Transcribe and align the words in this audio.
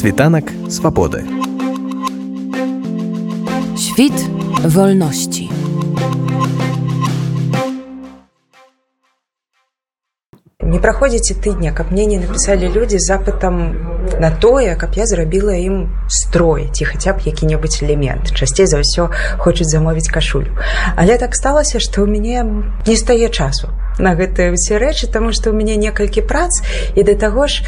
Світанак 0.00 0.44
свабоды. 0.70 1.24
Świt 3.76 4.16
wolności. 4.64 5.50
Не 10.60 10.78
праходзіць 10.78 11.30
і 11.30 11.34
тыдня, 11.34 11.72
каб 11.76 11.92
мне 11.92 12.06
не 12.06 12.16
напісалі 12.16 12.72
людзі 12.72 12.96
з 12.96 13.12
запытам 13.12 13.76
на 14.16 14.30
тое, 14.30 14.72
каб 14.80 14.96
я 14.96 15.04
зрабіла 15.04 15.52
ім 15.52 15.92
строй 16.08 16.72
ці 16.72 16.88
хаця 16.88 17.12
б 17.12 17.20
які-небудзь 17.20 17.84
элемент. 17.84 18.32
Часцей 18.32 18.64
за 18.64 18.80
ўсё 18.80 19.12
хочуць 19.36 19.68
замовіць 19.68 20.08
кашулю. 20.08 20.56
Але 20.96 21.20
так 21.20 21.36
сталася, 21.36 21.76
што 21.76 22.08
ў 22.08 22.08
мяне 22.08 22.40
не 22.88 22.96
стае 22.96 23.28
часу 23.28 23.68
на 24.00 24.16
гэтыя 24.16 24.56
ўсе 24.56 24.80
рэчы, 24.80 25.12
таму 25.12 25.32
што 25.36 25.52
ў 25.52 25.60
мяне 25.60 25.76
некалькі 25.76 26.24
прац 26.24 26.64
і 26.96 27.04
да 27.04 27.14
таго 27.14 27.46
ж 27.46 27.62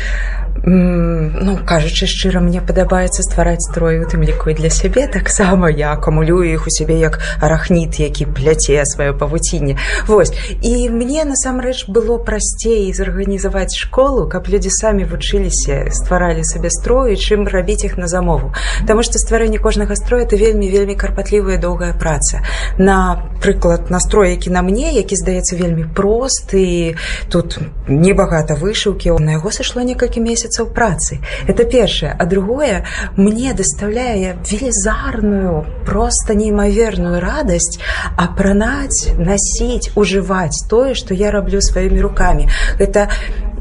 ну 0.65 1.59
кажучы 1.67 2.07
шчыра 2.07 2.41
мне 2.41 2.61
падабаецца 2.63 3.25
ствараць 3.27 3.67
строй 3.67 3.99
у 3.99 4.07
тым 4.07 4.23
ліку 4.23 4.51
і 4.51 4.55
для 4.55 4.71
сябе 4.71 5.07
таксама. 5.09 5.71
Я 5.71 5.93
акумулюю 5.93 6.47
іх 6.53 6.67
у 6.67 6.71
сябе 6.71 6.99
як 7.01 7.19
арахніт 7.41 7.99
які 7.99 8.27
пляце 8.27 8.85
сваё 8.87 9.19
павуцінне. 9.19 9.77
Вось. 10.07 10.33
І 10.63 10.89
мне 10.91 11.25
насамрэч 11.25 11.89
было 11.89 12.19
прасцей 12.19 12.93
зарганізаваць 12.95 13.75
школу 13.75 14.29
каб 14.29 14.47
людзі 14.49 14.71
самі 14.71 15.05
вучыліся 15.05 15.91
стваралі 15.91 16.45
сабе 16.45 16.71
строю 16.71 17.17
чым 17.17 17.49
рабіць 17.49 17.85
іх 17.85 17.99
на 17.99 18.07
замову. 18.07 18.55
Таму 18.87 19.03
што 19.03 19.19
стварэнне 19.19 19.59
кожнага 19.59 19.97
строя 19.97 20.23
это 20.23 20.39
вельмі 20.39 20.71
вельмі 20.71 20.95
карпатлівая 20.95 21.59
доўгая 21.59 21.95
праца. 21.99 22.47
На 22.79 23.27
прыклад 23.43 23.91
настрой 23.91 24.31
які 24.31 24.51
на 24.51 24.63
мне 24.63 24.95
які 24.95 25.17
здаецца 25.17 25.57
вельмі 25.57 25.91
просты 26.23 26.95
тут 27.29 27.59
небагата 27.89 28.55
вышыўкі 28.55 29.19
на 29.19 29.35
яго 29.39 29.51
сышло 29.51 29.83
некалькі 29.83 30.23
месяцаў 30.23 30.71
працы 30.71 31.19
это 31.51 31.65
першае 31.65 32.15
а 32.15 32.27
другое 32.27 32.87
мне 33.17 33.55
даставляе 33.59 34.39
велізарную 34.47 35.67
просто 35.87 36.35
неймаверную 36.39 37.19
радасць 37.19 37.81
апранаць 38.17 39.11
насіць 39.19 39.91
ужываць 39.97 40.63
тое 40.71 40.95
што 40.95 41.15
я 41.15 41.31
раблю 41.31 41.61
сваімі 41.61 42.01
руками. 42.01 42.49
Это 42.79 43.09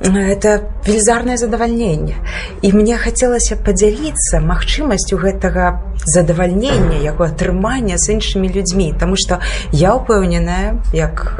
это 0.01 0.61
велізарнае 0.85 1.37
задавальненне 1.37 2.15
і 2.61 2.73
мне 2.73 2.97
хацелася 2.97 3.55
падзяліцца 3.55 4.41
магчымасцю 4.41 5.17
гэтага 5.21 5.93
задавальнення 6.05 6.97
яго 6.97 7.29
атрымання 7.29 8.01
з 8.01 8.17
іншымі 8.17 8.49
людзьмі 8.49 8.93
Таму 8.97 9.13
што 9.13 9.37
я 9.69 9.93
ўпэўненая 9.93 10.81
як 10.97 11.37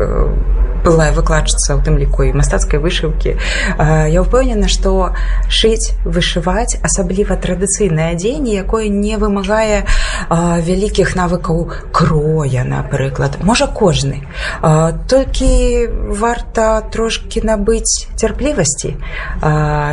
былая 0.83 1.11
выкладчыца 1.13 1.77
ў 1.77 1.79
тым 1.85 1.97
ліку 2.01 2.27
і 2.27 2.33
мастацкай 2.37 2.81
вышыўкі 2.81 3.37
я 3.37 4.19
ўпэўнена 4.25 4.67
што 4.71 5.13
шыць 5.47 5.93
вышываць 6.05 6.81
асабліва 6.81 7.37
традыцыйнае 7.37 8.13
адзенне 8.17 8.57
якое 8.61 8.89
не 8.89 9.17
вымагае 9.21 9.85
вялікіх 10.29 11.15
навыкаў 11.15 11.91
кроя 11.91 12.63
напрыклад. 12.63 13.37
Можа 13.43 13.67
кожны. 13.67 14.23
Толькі 15.09 15.87
варта 16.09 16.81
трошки 16.91 17.41
набыць 17.43 18.07
цярплівасці 18.15 18.97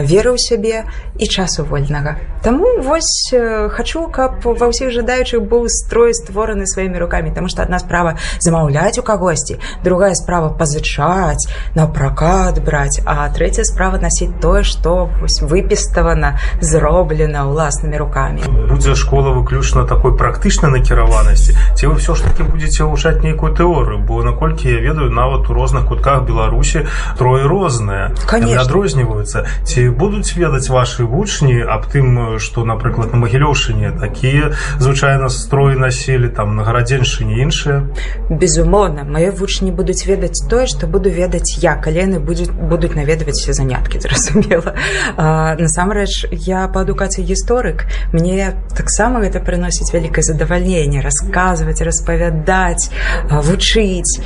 веры 0.08 0.30
ў 0.34 0.38
сябе 0.38 0.84
і 1.18 1.26
часу 1.26 1.64
вольнага. 1.64 2.16
Таму 2.42 2.78
вось 2.82 3.34
хачу 3.74 4.06
каб 4.14 4.44
ва 4.44 4.70
ўсіх 4.70 4.94
жадаючых 4.94 5.42
быў 5.42 5.66
строй 5.68 6.14
створаны 6.14 6.66
сваімі 6.66 6.98
руками 6.98 7.34
тому 7.34 7.48
что 7.48 7.62
одна 7.62 7.78
справа 7.78 8.16
замаўляць 8.38 8.98
у 8.98 9.02
кагосьці 9.02 9.58
другая 9.82 10.14
справа 10.14 10.54
пазычаць 10.78 11.48
на 11.74 11.86
пракат 11.86 12.62
браць 12.64 13.00
а 13.04 13.28
третья 13.30 13.64
справа 13.64 13.98
насіць 13.98 14.30
тое 14.40 14.62
что 14.62 15.10
вось 15.20 15.42
выпіставана 15.42 16.38
зроблена 16.60 17.46
ўласнымі 17.50 17.96
руками. 17.98 18.42
Будзе 18.68 18.94
школа 18.94 19.34
выключна 19.34 19.86
такой 19.86 20.16
практычнай 20.16 20.70
накіраванасці 20.70 21.56
ці 21.74 21.86
вы 21.86 21.96
все 21.96 22.14
ж 22.14 22.22
таки 22.22 22.42
будете 22.42 22.84
ўжаць 22.84 23.22
нейкую 23.22 23.54
тэорыю 23.54 23.98
бо 23.98 24.22
наколькі 24.22 24.70
я 24.70 24.80
ведаю 24.80 25.10
нават 25.10 25.50
у 25.50 25.54
розных 25.54 25.88
кутках 25.88 26.22
беларусі 26.22 26.86
трое 27.18 27.46
розныя 27.46 28.14
адрозніваюцца. 28.58 29.46
Ці 29.64 29.88
будуць 29.90 30.36
ведаць 30.36 30.68
ваши 30.68 31.04
вучні 31.04 31.62
аб 31.62 31.86
тым 31.90 32.38
что 32.38 32.64
напрыклад 32.64 33.12
на 33.12 33.18
магілёўшыне 33.18 33.98
такія 33.98 34.54
звычайна 34.78 35.28
строі 35.28 35.76
насілі 35.76 36.28
там 36.28 36.56
на 36.56 36.62
гарадзеншыне 36.62 37.42
іншыя? 37.42 37.82
Безумоўна 38.30 39.04
мае 39.04 39.30
вучні 39.30 39.70
будуць 39.72 40.06
ведаць 40.06 40.44
тое 40.50 40.67
что 40.68 40.86
буду 40.86 41.10
ведаць 41.10 41.58
я. 41.58 41.74
Калены 41.74 42.20
будуць 42.20 42.50
будуць 42.50 42.94
наведваць 42.94 43.40
все 43.40 43.52
заняткі 43.52 44.00
зразумела 44.00 44.74
насамрэч 45.58 46.26
я 46.32 46.68
по 46.68 46.80
адукацыі 46.80 47.24
гісторык 47.24 47.86
мне 48.12 48.54
таксама 48.76 49.20
гэта 49.24 49.40
прыносіць 49.40 49.92
вялікае 49.94 50.22
задавальненне 50.22 51.00
расказваць 51.00 51.80
распавядаць 51.80 52.90
вучыць 53.30 54.20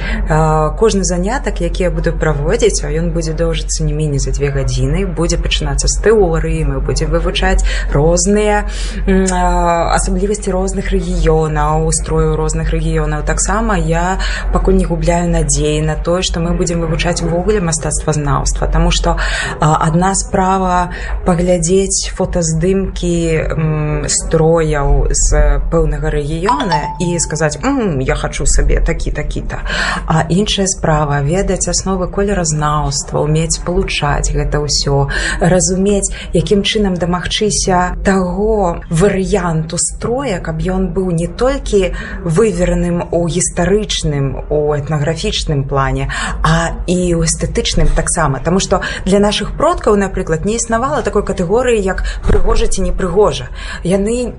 кожны 0.79 1.05
занятак 1.05 1.61
які 1.61 1.89
я 1.89 1.91
буду 1.91 2.13
праводзіць 2.13 2.85
а 2.85 2.91
ён 2.91 3.13
будзе 3.13 3.33
доўжыцца 3.33 3.85
не 3.85 3.93
меней 3.93 4.19
за 4.19 4.33
две 4.33 4.51
гадзіны 4.51 5.07
будзе 5.07 5.37
пачынацца 5.37 5.89
з 5.89 6.01
тэорыі 6.03 6.65
мы 6.65 6.81
будзем 6.81 7.13
вывучаць 7.13 7.65
розныя 7.93 8.67
асаблівасці 9.07 10.51
розных 10.51 10.91
рэгіёнаў 10.91 11.87
устрою 11.87 12.37
розных 12.37 12.73
рэгіёнаў 12.73 13.23
таксама 13.29 13.77
я 13.77 14.19
пакуль 14.53 14.81
не 14.81 14.85
губляю 14.85 15.29
надзеі 15.29 15.83
на 15.83 15.97
тое 15.97 16.23
што 16.23 16.32
мы 16.41 16.55
будзем 16.55 16.81
вывучаць 16.81 17.23
увогуле 17.23 17.61
мастацтвазнаўства 17.61 18.67
Таму 18.67 18.91
што 18.91 19.17
адна 19.61 20.15
справа 20.15 20.91
паглядзець 21.27 22.13
фотаздымкі 22.17 24.07
строяў 24.09 25.09
з 25.11 25.61
пэўнага 25.73 26.11
рэгіёна 26.11 26.97
і 27.01 27.19
сказаць 27.19 27.59
я 27.63 28.15
хачу 28.15 28.47
сабе 28.47 28.81
такі 28.81 29.11
такі-то 29.11 29.61
а 30.07 30.25
іншая 30.29 30.67
справа 30.67 31.21
ведаць 31.23 31.69
асновы 31.69 32.09
колеразнаўства 32.09 33.21
умець 33.21 33.59
спалучаць 33.59 34.33
гэта 34.33 34.63
ўсё 34.63 35.09
разумець 35.41 36.13
якім 36.33 36.63
чынам 36.63 36.95
дамагчыся 36.95 37.97
таго 38.05 38.83
варыянту 38.91 39.79
строя 39.79 40.41
каб 40.41 40.63
ён 40.63 40.91
быў 40.97 41.11
не 41.13 41.27
толькі 41.27 41.93
вывераным 42.25 43.03
у 43.11 43.27
гістарычным 43.29 44.47
у 44.49 44.75
этнаграфічным 44.75 45.65
плане 45.69 46.11
а 46.43 46.83
і 46.87 47.15
ў 47.15 47.25
эстэтычным 47.25 47.89
таксама. 47.95 48.41
Таму 48.41 48.61
што 48.61 48.83
для 49.05 49.19
наших 49.19 49.57
продкаў 49.57 49.97
напрыклад 49.97 50.45
не 50.45 50.57
існавала 50.57 51.03
такой 51.03 51.23
катэгорыі 51.23 51.81
як 51.81 52.05
прыгожа 52.27 52.67
ці 52.67 52.83
не 52.83 52.93
прыгожа 52.93 53.49
яны 53.83 54.35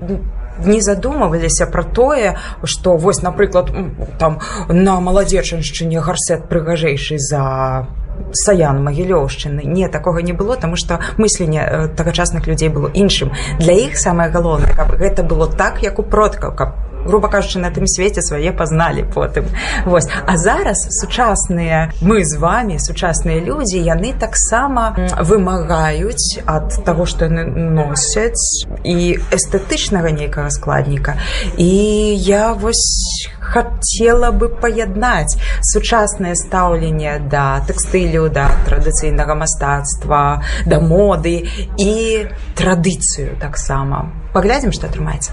не 0.64 0.80
задумываліся 0.80 1.66
пра 1.66 1.82
тое 1.82 2.36
што 2.62 2.96
вось 2.96 3.22
напрыклад 3.22 3.72
там 4.18 4.38
на 4.68 5.00
маладзечаншчыне 5.00 6.00
гарсет 6.00 6.48
прыгажэйшы 6.48 7.18
за 7.18 7.86
саян 8.32 8.78
магілёўшчыны. 8.84 9.64
Не 9.64 9.88
такога 9.88 10.22
не 10.22 10.32
было 10.32 10.56
тому 10.56 10.76
что 10.76 11.00
мысленне 11.16 11.90
тагачасных 11.96 12.46
людзей 12.46 12.68
было 12.68 12.88
іншым. 12.94 13.32
Для 13.58 13.74
іх 13.74 13.98
самае 13.98 14.30
галоўнае 14.30 14.74
каб 14.74 14.94
гэта 14.94 15.24
было 15.24 15.50
так 15.50 15.82
як 15.82 15.98
у 15.98 16.02
продкаў 16.02 16.54
каб 16.54 16.83
грубо 17.04 17.28
кажучы 17.28 17.58
на 17.58 17.70
тым 17.70 17.86
свеце 17.86 18.22
свае 18.22 18.52
пазналі 18.52 19.04
потым 19.14 19.46
вось 19.84 20.08
а 20.26 20.36
зараз 20.36 20.86
сучасныя 21.00 21.92
мы 22.00 22.24
з 22.24 22.38
вами 22.38 22.78
сучасныя 22.78 23.40
людзі 23.40 23.78
яны 23.80 24.14
таксама 24.18 24.96
вымагаюць 25.20 26.40
ад 26.46 26.84
таго 26.84 27.06
што 27.06 27.30
яны 27.30 27.44
носяць 27.78 28.66
і 28.84 29.18
эстэтычнага 29.30 30.10
нейкага 30.10 30.50
складніка 30.50 31.18
і 31.56 31.70
я 32.16 32.52
вось 32.52 33.28
хацела 33.54 34.32
бы 34.32 34.48
паяднаць 34.48 35.38
сучаснае 35.62 36.34
стаўленне 36.34 37.18
да 37.30 37.62
тэкстылю 37.68 38.26
да 38.28 38.50
традыцыйнага 38.66 39.38
мастацтва 39.38 40.42
да 40.66 40.80
моды 40.80 41.46
і 41.78 41.94
традыцыю 42.58 43.38
таксама. 43.40 44.10
Паглядзім 44.34 44.72
што 44.74 44.88
атрымаецца. 44.90 45.30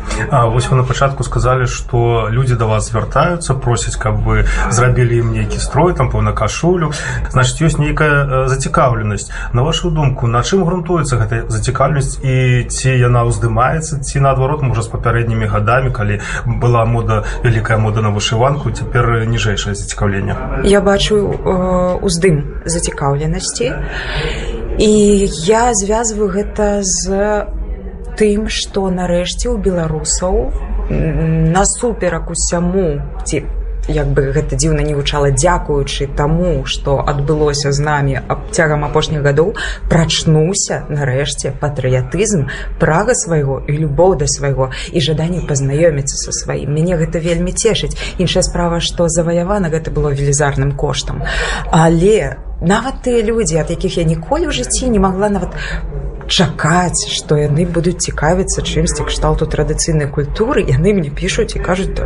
Вось 0.54 0.70
вы 0.70 0.78
на 0.78 0.84
пачатку 0.86 1.26
сказалі 1.26 1.66
што 1.66 2.30
людзі 2.30 2.54
да 2.54 2.70
вас 2.70 2.86
звяртаюцца 2.86 3.58
просяць 3.58 3.98
каб 3.98 4.22
вы 4.22 4.46
зрабілі 4.70 5.18
ім 5.26 5.32
нейкі 5.34 5.58
строй 5.58 5.98
там 5.98 6.14
пэўна 6.14 6.38
кашулю. 6.38 6.92
Значит 7.34 7.66
ёсць 7.66 7.82
нейкая 7.82 8.46
зацікаўленасць. 8.46 9.34
На 9.58 9.66
вашу 9.66 9.90
думку 9.90 10.30
на 10.30 10.46
чым 10.46 10.62
грунтуецца 10.70 11.18
гэта 11.18 11.50
зацікаўленасць 11.50 12.22
і 12.22 12.70
ці 12.70 12.94
яна 12.94 13.26
ўздымаецца 13.26 14.06
ці 14.06 14.22
наадварот 14.22 14.62
можа 14.62 14.86
з 14.86 14.94
папярэднімі 14.94 15.50
гадамі 15.50 15.90
калі 15.90 16.22
была 16.46 16.86
мода 16.86 17.26
вялікая 17.42 17.82
мода 17.82 18.06
на 18.06 18.11
вышыванку 18.16 18.72
цяпер 18.72 19.26
ніжэйшае 19.28 19.76
зацікаўленне. 19.76 20.36
Я 20.66 20.82
бачу 20.82 21.18
уздым 22.02 22.62
зацікаўленасці. 22.66 23.72
І 24.80 24.92
я 25.46 25.74
звязваю 25.74 26.28
гэта 26.32 26.82
з 26.82 27.46
тым 28.18 28.48
што 28.48 28.90
нарэшце 28.92 29.50
ў 29.50 29.58
беларусаў 29.62 30.36
насуперак 31.56 32.30
усяму 32.32 33.02
ці 33.24 33.44
як 33.92 34.12
бы 34.16 34.32
гэта 34.32 34.56
дзіўна 34.56 34.82
не 34.88 34.96
гучала 34.96 35.32
дзякуючы 35.36 36.08
таму 36.16 36.66
што 36.66 36.98
адбылося 37.14 37.72
з 37.72 37.80
намі 37.84 38.16
цягам 38.52 38.86
апошніх 38.88 39.22
гадоў 39.22 39.54
прачнуўся 39.92 40.84
нарэшце 40.90 41.54
патрыятызм 41.62 42.48
прага 42.80 43.16
свайго 43.16 43.62
і 43.68 43.78
любоў 43.84 44.16
да 44.22 44.28
свайго 44.28 44.72
і 44.92 45.00
жаданне 45.04 45.44
пазнаёміцца 45.48 46.16
са 46.16 46.32
сваім. 46.32 46.72
Мяне 46.74 46.98
гэта 46.98 47.20
вельмі 47.20 47.52
цешыць. 47.52 47.96
Іншая 48.18 48.44
справа 48.44 48.80
што 48.80 49.08
заваявана 49.08 49.70
гэта 49.70 49.92
было 49.92 50.14
велізарным 50.16 50.72
коштам. 50.74 51.22
Але 51.72 52.38
нават 52.62 53.02
тыя 53.04 53.26
людзі 53.26 53.58
ад 53.62 53.70
якіх 53.74 53.98
я 53.98 54.06
ніколі 54.06 54.48
ў 54.48 54.54
жыцці 54.54 54.90
не 54.94 55.00
магла 55.02 55.30
нават 55.34 55.58
чакаць 56.32 57.12
што 57.12 57.36
яны 57.36 57.68
будуць 57.68 58.00
цікавіцца 58.08 58.64
чымсьці 58.64 59.04
кшталту 59.04 59.46
традыцыйнай 59.52 60.08
культуры. 60.08 60.64
Яны 60.64 60.96
мне 60.96 61.12
пішуць 61.12 61.52
і 61.56 61.60
кажуць 61.60 62.00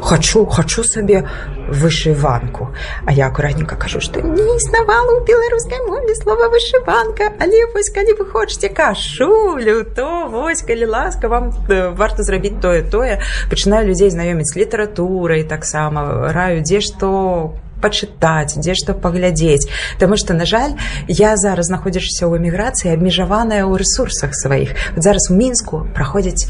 хачу 0.00 0.46
хачу 0.46 0.86
сабе 0.86 1.26
вышыванку 1.68 2.68
а 3.06 3.12
я 3.12 3.26
акуратненько 3.26 3.76
кажу 3.76 4.00
што 4.00 4.20
не 4.20 4.44
існавала 4.56 5.16
ў 5.16 5.24
беларускай 5.24 5.80
мове 5.88 6.14
слова 6.14 6.48
вышыванка 6.52 7.32
але 7.40 7.66
вось 7.72 7.90
калі 7.90 8.16
вы 8.20 8.26
хочаце 8.28 8.68
кашулю 8.68 9.84
то 9.84 10.28
вось 10.28 10.62
калі 10.62 10.86
ласка 10.86 11.28
вам 11.28 11.50
варта 11.96 12.22
зрабіць 12.22 12.60
тое 12.60 12.84
тое 12.84 13.20
пачынаю 13.50 13.88
людзей 13.88 14.12
знаёміць 14.12 14.54
літаратурай 14.56 15.44
таксама 15.44 16.32
раю 16.32 16.62
дзе 16.62 16.80
што 16.80 17.54
пачытаць 17.84 18.56
дзе 18.56 18.74
што 18.80 18.96
паглядзець 19.06 19.68
Таму 20.00 20.16
што 20.20 20.34
на 20.38 20.48
жаль 20.48 20.74
я 21.08 21.36
зараз 21.36 21.70
знаходзішся 21.70 22.24
ў 22.26 22.40
эміграцыі 22.40 22.96
абмежаваная 22.96 23.62
ў 23.68 23.84
рэсурсах 23.84 24.32
сваіх 24.32 24.74
зараз 24.96 25.30
у 25.30 25.38
мінску 25.38 25.84
праходзіць 25.94 26.48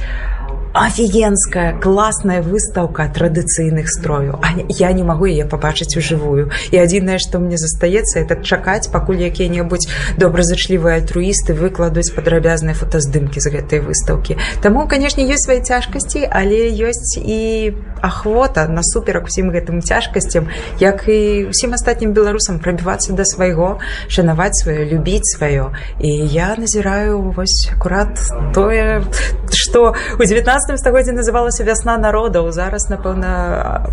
офігенская 0.74 1.78
класная 1.78 2.42
выстаўка 2.42 3.06
традыцыйных 3.06 3.88
строю 3.88 4.40
а 4.42 4.48
я 4.68 4.90
не 4.92 5.04
магу 5.06 5.30
яе 5.30 5.46
пабачыць 5.46 5.94
ужывую 5.96 6.50
і 6.74 6.76
адзінае 6.82 7.22
што 7.22 7.38
мне 7.38 7.56
застаецца 7.62 8.18
это 8.18 8.42
чакаць 8.42 8.90
пакуль 8.90 9.22
якія-небудзь 9.22 9.86
добразычлівыя 10.18 10.98
альтруісты 10.98 11.54
выкладуць 11.54 12.10
падрабязныя 12.18 12.74
фотаздымкі 12.74 13.38
з 13.38 13.54
гэтай 13.54 13.86
выстаўкі 13.86 14.34
Таму 14.66 14.88
канешне 14.90 15.30
ёсць 15.30 15.46
свае 15.46 15.62
цяжкасці 15.62 16.26
але 16.26 16.74
ёсць 16.74 17.22
і 17.22 17.70
ахвота 18.04 18.68
насуперак 18.68 19.26
усім 19.32 19.50
гэтым 19.50 19.80
цяжкасцям 19.80 20.48
як 20.80 21.08
і 21.08 21.50
ўсім 21.50 21.74
астатнім 21.74 22.12
беларусам 22.12 22.60
прабівацца 22.60 23.12
да 23.16 23.24
свайго 23.24 23.80
шанаваць 24.08 24.54
сваё 24.60 24.84
любіць 24.84 25.26
сваё. 25.34 25.72
І 25.98 26.10
я 26.28 26.54
назіраю 26.58 27.32
вось 27.34 27.68
акурат 27.72 28.20
тое 28.54 29.02
што 29.50 29.94
у 30.18 30.22
19 30.22 30.44
19 30.44 30.78
стагоддзе 30.78 31.12
называлася 31.12 31.64
вясна 31.64 31.96
народаў 31.98 32.50
зараз 32.52 32.88
напэўна 32.92 33.88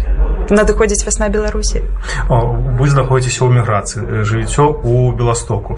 надыходзіць 0.51 1.06
вясна 1.06 1.30
беларусі 1.30 1.81
вы 2.30 2.88
знаходзіцеся 2.88 3.45
ў 3.45 3.50
міграцыі 3.57 4.24
жыццё 4.27 4.68
у 4.83 5.12
беластоку 5.12 5.77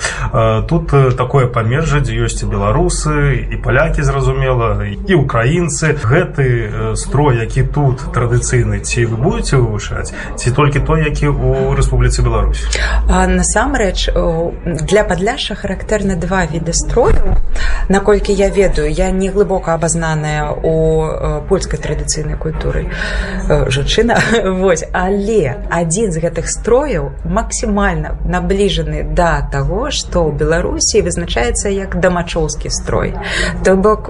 тут 0.68 0.92
такое 1.18 1.48
памежжа 1.48 2.02
дзе 2.02 2.18
ёсць 2.26 2.44
і 2.44 2.50
беларусы 2.50 3.48
і 3.54 3.56
палякі 3.64 4.04
зразумела 4.04 4.84
і 4.84 5.14
украінцы 5.16 5.96
гэты 6.02 6.96
строй 6.98 7.40
які 7.40 7.64
тут 7.64 8.02
традыцыйны 8.14 8.82
ці 8.82 9.06
вы 9.06 9.18
будете 9.18 9.58
вывучаць 9.58 10.14
ці 10.36 10.52
толькі 10.52 10.80
той 10.80 11.04
які 11.06 11.28
у 11.28 11.74
рэспубліцы 11.76 12.24
Беларусь? 12.24 12.64
Насамрэч 13.08 14.10
для 14.64 15.04
падляша 15.04 15.56
характэрна 15.56 16.16
два 16.16 16.46
віды 16.46 16.74
строю. 16.74 17.38
Наколькі 17.90 18.34
я 18.34 18.50
ведаю 18.50 18.92
я 18.92 19.12
не 19.12 19.30
глыбока 19.30 19.74
абазнаная 19.74 20.52
у 20.52 21.44
польскай 21.48 21.80
традыцыйнай 21.80 22.38
культуры. 22.38 22.90
Жанчына 23.48 24.18
вось 24.64 24.86
але 24.92 25.68
адзін 25.68 26.16
з 26.16 26.24
гэтых 26.24 26.48
строяў 26.48 27.12
максімальна 27.28 28.16
набліжаны 28.24 29.04
да 29.04 29.44
таго 29.52 29.92
што 29.92 30.24
ў 30.24 30.40
беларусі 30.40 31.04
вызначаецца 31.04 31.68
як 31.68 32.00
дамачоўскі 32.00 32.72
строй. 32.72 33.14
То 33.68 33.76
бок 33.76 34.08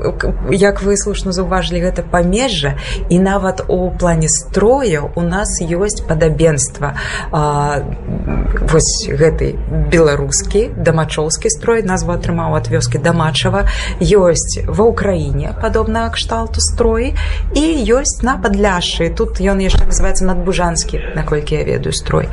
як 0.54 0.86
вы 0.86 0.98
слушна 0.98 1.34
заўважылі 1.34 1.90
гэта 1.90 2.06
памежжа 2.06 2.78
і 3.10 3.18
нават 3.20 3.66
у 3.68 3.90
плане 3.90 4.30
строя 4.30 5.02
у 5.16 5.22
нас 5.22 5.58
ёсць 5.62 6.06
падабенства. 6.06 6.94
Вось 7.34 9.10
гэты 9.10 9.58
беларускі 9.90 10.70
дамачоўскі 10.78 11.50
строй 11.50 11.82
назву 11.82 12.14
атрымаў 12.14 12.58
ад 12.62 12.70
вёскі 12.70 13.02
дамачава 13.02 13.66
ёсць 14.00 14.62
ва 14.70 14.86
ўкраіне 14.94 15.58
падобна 15.58 16.06
кшталту 16.14 16.62
строй 16.62 17.18
і 17.58 17.64
ёсць 17.90 18.22
на 18.22 18.38
падляшы. 18.38 19.10
Тут 19.10 19.42
ён 19.42 19.58
яшчэ 19.58 19.90
называется 19.90 20.26
надбужанскі 20.33 21.15
наколькі 21.15 21.56
я 21.56 21.63
ведаю 21.63 21.94
строй. 21.94 22.27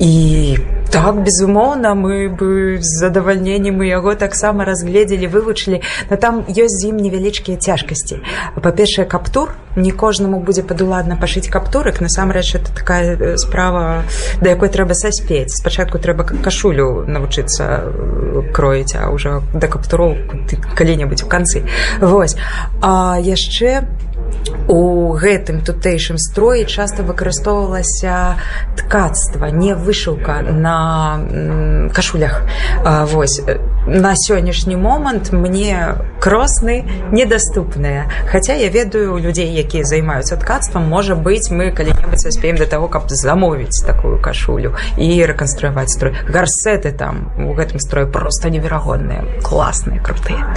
І 0.00 0.58
так 0.90 1.22
безумоўна 1.22 1.94
мы 1.94 2.28
бы 2.28 2.78
з 2.78 2.90
задавальненнем 3.02 3.82
мы 3.82 3.90
яго 3.90 4.14
таксама 4.14 4.64
разгледзелі 4.64 5.26
вывучылі 5.26 5.82
но 6.10 6.16
там 6.16 6.44
ёсць 6.46 6.78
з 6.78 6.94
ім 6.94 7.02
невялічкія 7.02 7.58
цяжкасці 7.58 8.22
па-першае 8.62 9.06
каптур. 9.06 9.54
Не 9.74 9.90
кожнаму 9.90 10.38
будзе 10.38 10.62
падуладна 10.62 11.18
пашыць 11.18 11.50
каптурык 11.50 11.98
насамрэч 12.00 12.54
это 12.54 12.70
такая 12.70 13.36
справа 13.36 14.04
да 14.40 14.54
якой 14.54 14.68
трэба 14.68 14.94
саспець 14.94 15.50
спачатку 15.50 15.98
трэба 15.98 16.22
кашулю 16.22 17.02
навучыцца 17.10 17.90
кроіць 18.54 18.94
а 18.94 19.10
ўжо 19.10 19.42
да 19.50 19.66
каптуроў 19.66 20.14
калі-небудзь 20.78 21.26
у 21.26 21.28
канцы 21.28 21.66
восьось 21.98 22.38
а 22.82 23.18
яшчэ 23.18 23.82
у 24.68 25.12
гэтым 25.12 25.60
тутэйшым 25.60 26.18
строі 26.18 26.64
часта 26.64 27.02
выкарыстоўвалася 27.02 28.36
ткацтва 28.76 29.50
не 29.52 29.74
вышыўка 29.74 30.40
на 30.42 31.88
кашулях. 31.94 32.42
Вось 33.12 33.40
на 33.86 34.14
сённяшні 34.16 34.76
момант 34.76 35.32
мне 35.32 35.94
кросны 36.24 36.88
недаступныя 37.12 38.08
хаця 38.32 38.54
я 38.56 38.72
ведаю 38.72 39.20
людзей 39.20 39.52
якія 39.60 39.84
займаюцца 39.84 40.40
ткацтвам 40.40 40.88
можа 40.88 41.12
быць 41.12 41.52
мы 41.52 41.68
калі-небудзь 41.68 42.24
успеем 42.32 42.56
да 42.56 42.64
таго 42.64 42.88
каб 42.88 43.12
замовіць 43.12 43.84
такую 43.84 44.16
кашулю 44.16 44.72
і 44.96 45.20
рэканструяваць 45.28 45.92
строй. 45.92 46.16
Гарсеты 46.24 46.92
там 46.96 47.28
у 47.36 47.52
гэтым 47.52 47.76
строю 47.76 48.08
просто 48.08 48.48
неверагодныя 48.48 49.44
класныя 49.44 50.00
крутыя. 50.00 50.48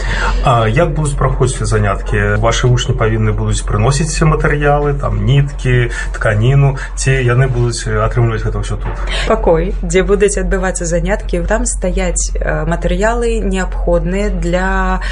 Як 0.72 0.96
будуць 0.96 1.20
праходзіць 1.20 1.68
заняткі? 1.68 2.40
Ваши 2.40 2.72
вучні 2.72 2.96
павінны 2.96 3.36
будуць 3.36 3.60
прыносіць 3.68 4.16
матэрыялы 4.24 4.96
там 4.96 5.26
ніткі 5.28 5.92
тканіну 6.16 6.78
ці 6.96 7.12
яны 7.12 7.52
будуць 7.52 7.84
атрымліваць 7.84 8.48
гэта 8.48 8.64
ўсё 8.64 8.80
тут? 8.80 8.96
Пакой 9.28 9.76
дзе 9.84 10.08
будуць 10.08 10.40
адбывацца 10.40 10.88
заняткі 10.88 11.44
там 11.44 11.68
стаяць 11.68 12.32
матэрыялы 12.40 13.44
неабходныя 13.44 14.32
для 14.32 15.04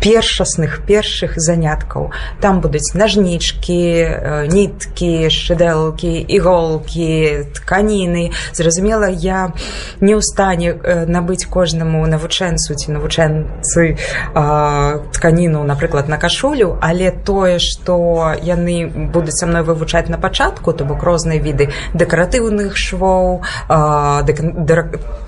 першасных 0.00 0.82
першых 0.86 1.36
заняткаў. 1.36 2.10
Там 2.40 2.60
будуць 2.60 2.92
нажнічкі 2.94 4.48
ніткі 4.50 5.28
шыдэлкі 5.28 6.12
іголкі 6.24 7.46
тканіны. 7.54 8.32
Зразумела 8.52 9.08
я 9.08 9.52
не 10.00 10.16
ў 10.16 10.20
стане 10.24 10.74
набыць 11.06 11.44
кожнаму 11.46 12.06
навучэнцу 12.06 12.74
ці 12.74 12.96
навучэнцы 12.96 13.96
тканіну 15.12 15.64
напрыклад 15.64 16.08
на 16.08 16.16
кашулю 16.16 16.78
але 16.80 17.10
тое 17.10 17.58
што 17.58 18.34
яны 18.42 18.86
будуць 18.86 19.36
са 19.36 19.46
мной 19.46 19.62
вывучаць 19.62 20.08
на 20.08 20.18
пачатку 20.18 20.72
то 20.72 20.84
бок 20.84 21.02
розныя 21.02 21.40
віды 21.40 21.70
дэкаратыўных 21.94 22.76
швоў 22.76 23.42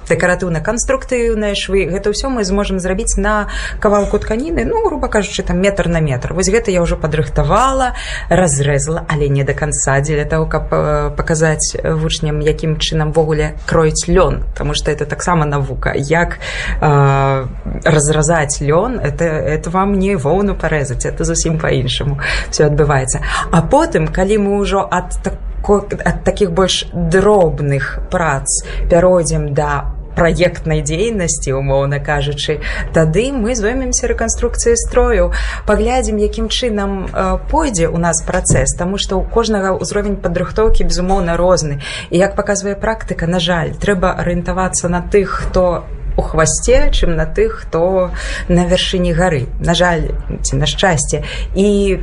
дэкаратыўна-канструктыўныя 0.08 1.54
швы 1.54 1.86
гэта 1.90 2.10
ўсё 2.10 2.28
мы 2.32 2.44
зможам 2.44 2.78
зрабіць 2.78 3.16
на 3.16 3.48
кавалку 3.78 4.18
тканіны 4.18 4.64
ну 4.64 4.82
грубо 4.84 5.08
кажучы 5.08 5.42
там 5.42 5.60
метр 5.60 5.88
на 5.88 6.00
метр. 6.00 6.32
Вось 6.32 6.50
гэта 6.50 6.70
я 6.70 6.82
ўжо 6.82 6.96
падрыхтавала 6.96 7.94
разрэзала 8.28 9.06
але 9.08 9.28
не 9.28 9.44
до 9.44 9.54
конца 9.54 10.00
дзеля 10.00 10.24
того 10.24 10.46
каб 10.46 10.68
паказаць 11.16 11.76
вучням 11.82 12.40
якім 12.40 12.78
чынам 12.78 13.12
ввогуле 13.12 13.54
кроіць 13.66 14.08
лён. 14.08 14.44
Потому 14.52 14.74
что 14.74 14.90
это 14.90 15.06
таксама 15.06 15.44
навука. 15.44 15.92
Як 15.94 16.38
э, 16.80 17.46
разразаць 17.84 18.60
лён 18.60 18.98
это 18.98 19.24
это 19.24 19.70
вам 19.70 19.98
не 19.98 20.16
воўну 20.16 20.54
парэзаць 20.54 21.06
это 21.06 21.24
зусім 21.24 21.58
по-іншаму 21.58 22.18
все 22.50 22.66
адбываецца. 22.66 23.22
А 23.50 23.62
потым 23.62 24.08
калі 24.08 24.38
мы 24.38 24.58
ўжо 24.58 24.86
ад 24.90 25.14
так 25.22 25.34
ад 25.68 26.24
таких 26.24 26.52
больш 26.52 26.86
дробных 26.92 27.98
прац 28.10 28.62
пяройдзем 28.90 29.54
да 29.54 29.92
праектнай 30.16 30.82
дзейнасці 30.82 31.56
умоўна 31.56 31.98
кажучы 32.04 32.60
тады 32.92 33.32
мы 33.32 33.54
зоймемся 33.56 34.08
рэканструкцыяй 34.08 34.76
строю. 34.76 35.32
Паглядзім 35.66 36.20
якім 36.20 36.48
чынам 36.48 37.08
пойдзе 37.50 37.88
у 37.88 37.96
нас 37.96 38.22
працэс 38.22 38.76
тому 38.76 38.98
что 38.98 39.18
у 39.18 39.24
кожнага 39.24 39.72
ўзровень 39.72 40.20
падрыхтоўкі 40.20 40.84
безумоўна 40.84 41.36
розны. 41.36 41.80
І 42.10 42.18
як 42.18 42.36
паказвае 42.36 42.76
практыка 42.76 43.26
на 43.26 43.40
жаль 43.40 43.72
трэба 43.72 44.12
арыентавацца 44.12 44.88
на 44.88 45.00
тых 45.00 45.48
хто 45.48 45.84
у 46.16 46.22
хвасце 46.22 46.90
чым 46.90 47.16
на 47.16 47.26
тых 47.26 47.64
хто 47.64 48.10
на 48.48 48.66
вяршыні 48.66 49.12
гары. 49.12 49.46
На 49.60 49.74
жаль 49.74 50.12
ці 50.42 50.56
на 50.56 50.66
шчасце. 50.66 51.22
І 51.54 51.98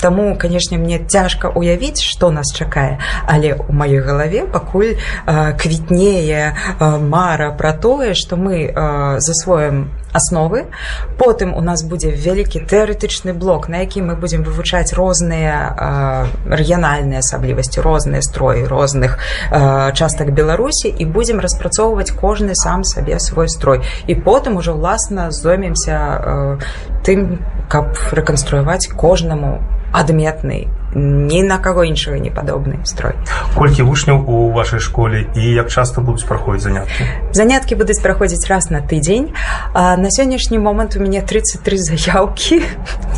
таму 0.00 0.36
канешне 0.36 0.78
мне 0.78 0.98
цяжка 0.98 1.48
уявіць 1.48 2.02
што 2.02 2.30
нас 2.30 2.52
чакае. 2.54 2.98
Але 3.26 3.54
у 3.54 3.72
маёй 3.72 4.02
галаве 4.02 4.46
пакуль 4.46 4.98
квітнее 5.26 6.54
мара 6.80 7.50
пра 7.52 7.72
тое 7.72 8.14
што 8.14 8.36
мы 8.36 8.72
засвоем 9.18 9.90
асновы 10.12 10.66
потым 11.18 11.54
у 11.56 11.60
нас 11.60 11.82
будзе 11.82 12.12
вялікі 12.12 12.64
тэарэтычны 12.68 13.32
блок 13.32 13.68
на 13.68 13.82
які 13.84 14.02
мы 14.02 14.16
будзем 14.16 14.44
вывучаць 14.44 14.92
розныя 14.92 16.36
рэгіянальныя 16.46 17.24
асаблівасці 17.24 17.80
розныя 17.80 18.22
строі 18.22 18.64
розных 18.68 19.18
частак 19.96 20.32
беларусі 20.32 20.88
і 20.92 21.04
будзем 21.04 21.40
распрацоўваць 21.40 22.12
кожны 22.12 22.54
сам 22.54 22.84
сабе 22.84 23.18
свой 23.18 23.48
строй. 23.48 23.82
І 24.06 24.14
потым 24.14 24.56
уже 24.56 24.72
ўласна 24.72 25.30
зоймемся 25.30 26.58
тым 27.04 27.40
каб 27.68 27.96
рэканструяваць 28.12 28.92
кожнаму 28.92 29.64
адметны 29.92 30.68
ні 30.94 31.42
на 31.42 31.58
каго 31.58 31.84
іншага 31.84 32.18
не 32.18 32.30
падобны 32.30 32.84
строй. 32.84 33.14
Колькі 33.54 33.82
вучняў 33.82 34.24
у 34.28 34.52
вашай 34.52 34.80
школе 34.80 35.26
і 35.34 35.42
як 35.52 35.70
часто 35.70 36.00
будуць 36.00 36.24
праходзіць 36.24 36.62
заняткі 36.62 37.04
заняткі 37.32 37.74
будуць 37.74 38.00
праходзіць 38.00 38.46
раз 38.48 38.70
на 38.70 38.80
тыдзень 38.80 39.32
а 39.72 39.96
на 39.96 40.08
сённяшні 40.10 40.58
момант 40.58 40.96
у 40.96 41.00
мяне 41.00 41.22
33 41.22 41.78
заявкі 41.78 42.62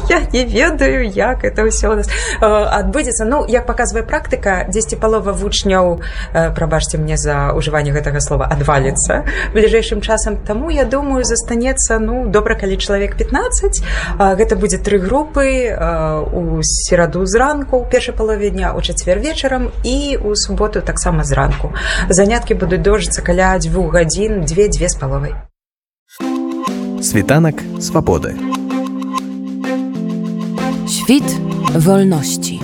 я 0.09 0.21
не 0.33 0.45
ведаю 0.45 1.05
як 1.09 1.45
это 1.45 1.67
ўсё 1.67 1.95
нас 1.97 2.09
адбудзецца 2.41 3.25
ну 3.25 3.45
як 3.49 3.67
паказвае 3.67 4.05
практыка 4.05 4.67
10 4.69 5.01
палова 5.01 5.33
вучняў 5.33 6.01
прабачце 6.33 6.99
мне 6.99 7.17
за 7.17 7.53
ўжыванне 7.55 7.91
гэтага 7.91 8.21
слова 8.21 8.47
адваліцца 8.47 9.25
бліжэйшым 9.55 10.01
часам 10.01 10.37
таму 10.37 10.71
я 10.71 10.85
думаю 10.85 11.25
застанецца 11.25 11.99
ну 11.99 12.27
добра 12.27 12.55
калі 12.55 12.77
чалавек 12.77 13.17
15 13.17 13.83
гэта 14.19 14.57
будзе 14.57 14.79
тры 14.79 14.99
групы 14.99 15.75
у 16.33 16.63
сераду 16.63 17.27
зранку 17.27 17.64
зранку 17.65 17.77
у 17.79 17.91
першай 17.91 18.15
палове 18.15 18.51
дня 18.51 18.75
у 18.77 18.83
чацвер 18.83 19.19
вечарам 19.19 19.71
і 19.85 20.17
у 20.17 20.37
суботу 20.37 20.81
таксама 20.81 21.25
зранку. 21.25 21.73
Заняткі 22.09 22.55
будуць 22.55 22.81
дожыцца 22.81 23.23
каля 23.23 23.59
дзвюх 23.59 23.95
гадзін 23.95 24.45
дзве 24.45 24.69
дзве 24.69 24.89
з 24.89 24.95
паловай. 24.95 25.35
Світанак 27.03 27.63
свабоды. 27.81 28.35
Świt 30.89 31.29
wolności. 31.75 32.61